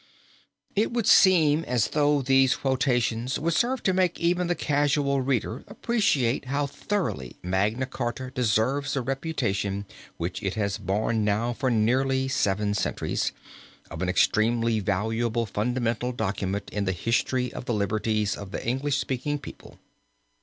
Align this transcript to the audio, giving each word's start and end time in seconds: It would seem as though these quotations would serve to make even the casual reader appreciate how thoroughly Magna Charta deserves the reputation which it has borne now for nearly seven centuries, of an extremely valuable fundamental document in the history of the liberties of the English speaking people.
It 0.75 0.91
would 0.93 1.05
seem 1.05 1.63
as 1.65 1.89
though 1.89 2.23
these 2.23 2.55
quotations 2.55 3.37
would 3.37 3.53
serve 3.53 3.83
to 3.83 3.93
make 3.93 4.19
even 4.19 4.47
the 4.47 4.55
casual 4.55 5.21
reader 5.21 5.63
appreciate 5.67 6.45
how 6.45 6.65
thoroughly 6.65 7.37
Magna 7.43 7.85
Charta 7.85 8.31
deserves 8.31 8.95
the 8.95 9.01
reputation 9.03 9.85
which 10.17 10.41
it 10.41 10.55
has 10.55 10.79
borne 10.79 11.23
now 11.23 11.53
for 11.53 11.69
nearly 11.69 12.27
seven 12.27 12.73
centuries, 12.73 13.31
of 13.91 14.01
an 14.01 14.09
extremely 14.09 14.79
valuable 14.79 15.45
fundamental 15.45 16.11
document 16.11 16.71
in 16.71 16.85
the 16.85 16.93
history 16.93 17.53
of 17.53 17.65
the 17.65 17.73
liberties 17.75 18.35
of 18.35 18.49
the 18.49 18.65
English 18.65 18.97
speaking 18.97 19.37
people. 19.37 19.77